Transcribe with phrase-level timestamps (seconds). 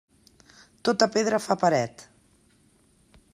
[0.89, 2.07] Tota pedra fa paret.